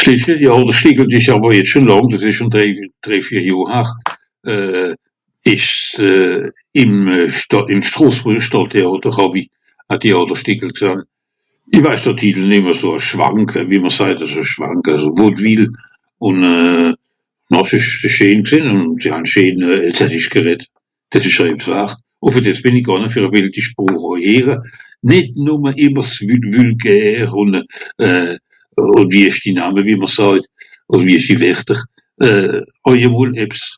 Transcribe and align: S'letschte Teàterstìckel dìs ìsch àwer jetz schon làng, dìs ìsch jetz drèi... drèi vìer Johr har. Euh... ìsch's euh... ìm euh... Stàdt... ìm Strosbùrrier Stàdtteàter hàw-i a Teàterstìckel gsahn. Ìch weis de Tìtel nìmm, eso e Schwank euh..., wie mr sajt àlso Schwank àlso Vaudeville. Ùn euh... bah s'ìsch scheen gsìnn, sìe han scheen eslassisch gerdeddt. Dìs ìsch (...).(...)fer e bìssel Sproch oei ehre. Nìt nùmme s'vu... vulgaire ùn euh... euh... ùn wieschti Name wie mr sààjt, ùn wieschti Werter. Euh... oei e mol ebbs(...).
S'letschte 0.00 0.34
Teàterstìckel 0.42 1.06
dìs 1.10 1.20
ìsch 1.24 1.32
àwer 1.34 1.52
jetz 1.56 1.68
schon 1.70 1.88
làng, 1.90 2.06
dìs 2.10 2.24
ìsch 2.30 2.40
jetz 2.42 2.52
drèi... 2.54 2.70
drèi 3.04 3.20
vìer 3.26 3.44
Johr 3.50 3.68
har. 3.74 3.88
Euh... 4.52 4.92
ìsch's 5.54 5.80
euh... 6.08 6.40
ìm 6.82 6.92
euh... 7.16 7.28
Stàdt... 7.40 7.66
ìm 7.74 7.80
Strosbùrrier 7.88 8.44
Stàdtteàter 8.48 9.12
hàw-i 9.16 9.42
a 9.92 9.94
Teàterstìckel 10.02 10.70
gsahn. 10.78 10.98
Ìch 11.76 11.84
weis 11.84 12.02
de 12.04 12.12
Tìtel 12.20 12.44
nìmm, 12.52 12.66
eso 12.72 12.88
e 12.98 13.00
Schwank 13.08 13.48
euh..., 13.56 13.66
wie 13.70 13.80
mr 13.84 13.92
sajt 13.98 14.18
àlso 14.24 14.42
Schwank 14.50 14.84
àlso 14.92 15.08
Vaudeville. 15.18 15.68
Ùn 16.26 16.36
euh... 16.54 16.90
bah 17.50 17.64
s'ìsch 17.68 17.92
scheen 18.14 18.38
gsìnn, 18.42 18.68
sìe 19.00 19.10
han 19.14 19.24
scheen 19.32 19.56
eslassisch 19.90 20.28
gerdeddt. 20.34 20.66
Dìs 21.10 21.24
ìsch 21.30 21.42
(...).(...)fer 22.32 22.40
e 22.40 22.42
bìssel 22.42 22.76
Sproch 23.68 24.04
oei 24.12 24.22
ehre. 24.36 24.54
Nìt 25.08 25.26
nùmme 25.46 25.70
s'vu... 26.14 26.36
vulgaire 26.54 27.26
ùn 27.42 27.50
euh... 27.58 28.02
euh... 28.06 28.34
ùn 28.96 29.06
wieschti 29.12 29.50
Name 29.54 29.80
wie 29.86 29.96
mr 30.00 30.10
sààjt, 30.16 30.44
ùn 30.88 31.00
wieschti 31.06 31.36
Werter. 31.44 31.78
Euh... 32.24 32.58
oei 32.88 33.04
e 33.04 33.06
mol 33.12 33.30
ebbs(...). 33.36 33.62